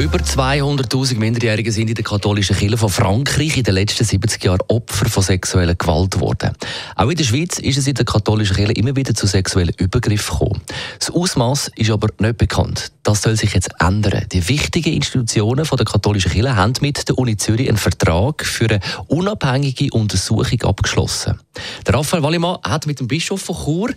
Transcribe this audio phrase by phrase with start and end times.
[0.00, 4.62] Über 200.000 Minderjährige sind in der katholischen Kirche von Frankreich in den letzten 70 Jahren
[4.68, 6.52] Opfer von sexueller Gewalt geworden.
[6.96, 10.38] Auch in der Schweiz ist es in der katholischen Kirche immer wieder zu sexuellen Übergriffen
[10.38, 10.62] gekommen.
[10.98, 12.92] Das Ausmaß ist aber nicht bekannt.
[13.02, 14.24] Das soll sich jetzt ändern.
[14.32, 18.80] Die wichtigen Institutionen der katholischen Kirche haben mit der Uni Zürich einen Vertrag für eine
[19.08, 21.38] unabhängige Untersuchung abgeschlossen.
[21.86, 23.90] Der Raphael Wallimann hat mit dem Bischof von Chur,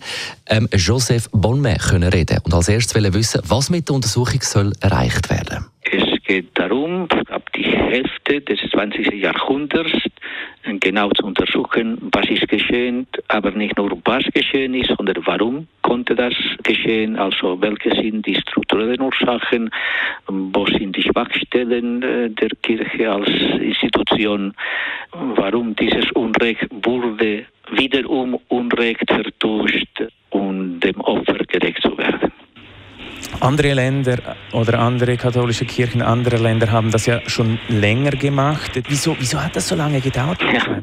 [0.46, 5.30] ähm, Joseph Bonmet, können reden und als erstes wissen, was mit der Untersuchung soll erreicht
[5.30, 5.64] werden.
[5.64, 5.73] Es
[6.24, 9.12] geht darum, ab die Hälfte des 20.
[9.14, 9.92] Jahrhunderts
[10.80, 16.14] genau zu untersuchen, was ist geschehen, aber nicht nur was geschehen ist, sondern warum konnte
[16.14, 19.70] das geschehen, also welche sind die strukturellen Ursachen,
[20.26, 23.28] wo sind die Schwachstellen äh, der Kirche als
[23.60, 24.54] Institution,
[25.12, 32.32] warum dieses Unrecht wurde wiederum Unrecht vertuscht, um dem Opfer gerecht zu werden.
[33.40, 38.80] Andere Länder oder andere katholische Kirchen andere Länder haben das ja schon länger gemacht.
[38.88, 40.38] Wieso, wieso hat das so lange gedauert?
[40.52, 40.80] Ja,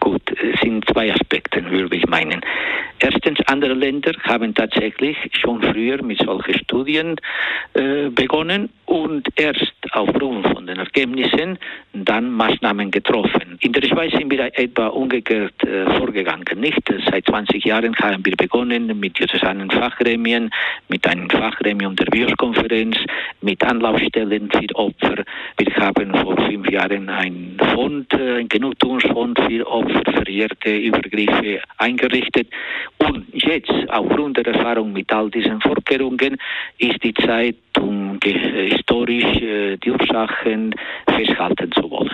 [0.00, 2.40] gut, es sind zwei Aspekte, würde ich meinen.
[2.98, 7.16] Erstens, andere Länder haben tatsächlich schon früher mit solchen Studien
[7.74, 11.58] äh, begonnen und erst aufgrund von den Ergebnissen
[11.94, 13.58] dann Maßnahmen getroffen.
[13.58, 16.44] In der Schweiz sind wir etwa umgekehrt äh, vorgegangen.
[16.54, 20.48] Nicht seit 20 Jahren haben wir begonnen mit diözesanen Fachgremien,
[20.88, 22.96] mit einem Fachgremium der Bioskonferenz,
[23.40, 25.24] mit Anlaufstellen für Opfer.
[25.58, 32.46] Wir haben vor fünf Jahren einen Fond, äh, einen Genugtuungsfonds für Opfer verehrte Übergriffe eingerichtet.
[32.98, 36.36] Und jetzt, aufgrund der Erfahrung mit all diesen Vorkehrungen,
[36.78, 40.74] ist die Zeit, um historisch äh, die Ursachen
[41.06, 42.10] festhalten zu wollen.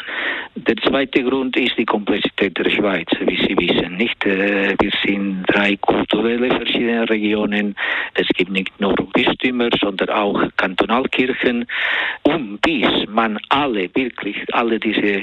[0.56, 3.97] Der zweite Grund ist die Komplexität der Schweiz, wie Sie wissen.
[3.97, 7.75] Nicht, äh, wir sind drei kulturelle verschiedene Regionen.
[8.14, 11.66] Es gibt nicht nur Bistümer, sondern auch Kantonalkirchen.
[12.22, 15.22] Und bis man alle, wirklich alle diese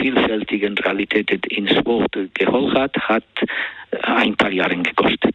[0.00, 3.24] vielfältigen Realitäten ins Boot geholt hat, hat
[4.16, 5.34] ein paar Jahre gekostet.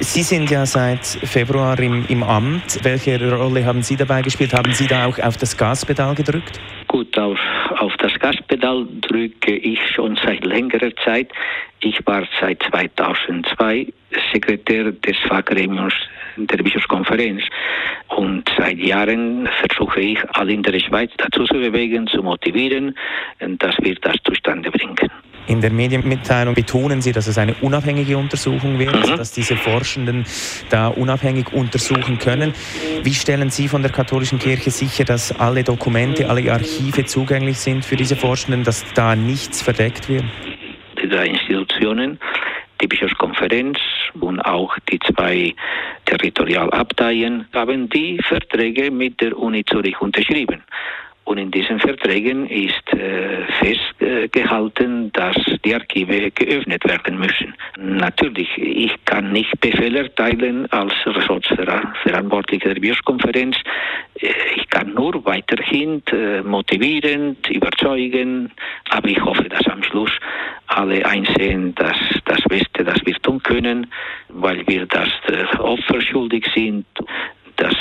[0.00, 2.82] Sie sind ja seit Februar im, im Amt.
[2.82, 4.54] Welche Rolle haben Sie dabei gespielt?
[4.54, 6.58] Haben Sie da auch auf das Gaspedal gedrückt?
[6.88, 7.38] Gut, auf,
[7.78, 11.30] auf das Gaspedal drücke ich schon seit längerer Zeit.
[11.80, 13.92] Ich war seit 2002
[14.32, 15.94] Sekretär des Fachgremiums
[16.36, 17.42] der Bischofskonferenz
[18.08, 22.96] und seit Jahren versuche ich, alle in der Schweiz dazu zu bewegen, zu motivieren,
[23.40, 24.96] dass wir das zustande bringen.
[25.46, 29.16] In der Medienmitteilung betonen Sie, dass es eine unabhängige Untersuchung wird, mhm.
[29.16, 30.24] dass diese Forschenden
[30.70, 32.52] da unabhängig untersuchen können.
[33.02, 37.84] Wie stellen Sie von der katholischen Kirche sicher, dass alle Dokumente, alle Archive zugänglich sind
[37.84, 40.24] für diese Forschenden, dass da nichts verdeckt wird?
[41.00, 42.18] Die drei Institutionen,
[42.80, 43.78] die Bischofskonferenz
[44.20, 45.54] und auch die zwei
[46.06, 50.62] Territorialabteien, haben die Verträge mit der Uni Zürich unterschrieben.
[51.24, 53.44] Und in diesen Verträgen ist äh,
[54.26, 57.54] festgehalten, dass die Archive geöffnet werden müssen.
[57.78, 63.56] Natürlich, ich kann nicht Befehle erteilen als Ressortverantwortlicher der Bioskonferenz.
[64.20, 68.50] Äh, ich kann nur weiterhin äh, motivierend, überzeugen,
[68.90, 70.10] aber ich hoffe, dass am Schluss
[70.68, 73.86] alle einsehen, dass das Beste, das wir tun können,
[74.28, 75.08] weil wir das
[75.58, 76.86] Opfer schuldig sind,
[77.56, 77.74] dass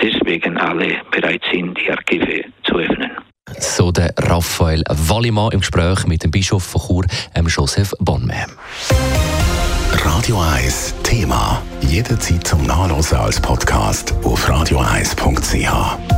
[0.00, 3.27] deswegen alle bereit sind, die Archive zu öffnen.
[3.58, 7.04] So der Raphael Wallimann im Gespräch mit dem Bischof von Chur,
[7.46, 8.46] Joseph Bonme.
[10.04, 11.62] Radio 1 Thema.
[11.80, 16.17] Jederzeit zum Nachlesen als Podcast auf radio1.ch.